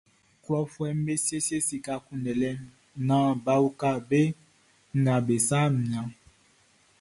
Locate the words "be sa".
5.25-5.59